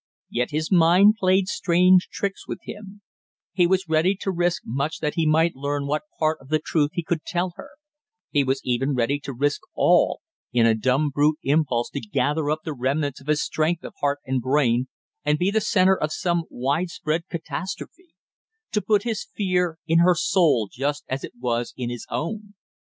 Yet 0.31 0.49
his 0.49 0.71
mind 0.71 1.17
played 1.19 1.47
strange 1.47 2.07
tricks 2.11 2.47
with 2.47 2.57
him; 2.63 3.03
he 3.53 3.67
was 3.67 3.87
ready 3.87 4.15
to 4.21 4.31
risk 4.31 4.63
much 4.65 4.97
that 4.97 5.13
he 5.13 5.27
might 5.27 5.55
learn 5.55 5.85
what 5.85 6.01
part 6.17 6.39
of 6.41 6.47
the 6.47 6.57
truth 6.57 6.89
he 6.93 7.03
could 7.03 7.23
tell 7.23 7.53
her; 7.55 7.69
he 8.31 8.43
was 8.43 8.61
even 8.63 8.95
ready 8.95 9.19
to 9.19 9.31
risk 9.31 9.61
all 9.75 10.21
in 10.51 10.65
a 10.65 10.73
dumb 10.73 11.11
brute 11.11 11.37
impulse 11.43 11.91
to 11.91 11.99
gather 11.99 12.49
up 12.49 12.61
the 12.65 12.73
remnants 12.73 13.21
of 13.21 13.27
his 13.27 13.43
strength 13.43 13.83
of 13.83 13.93
heart 14.01 14.17
and 14.25 14.41
brain, 14.41 14.87
and 15.23 15.37
be 15.37 15.51
the 15.51 15.61
center 15.61 15.95
of 15.95 16.11
some 16.11 16.45
widespread 16.49 17.27
catastrophe; 17.29 18.07
to 18.71 18.81
put 18.81 19.03
his 19.03 19.27
fear 19.35 19.77
in 19.85 19.99
her 19.99 20.15
soul 20.15 20.67
just 20.71 21.03
as 21.09 21.23
it 21.23 21.33
was 21.39 21.75
in 21.77 21.91
his 21.91 22.07
own. 22.09 22.55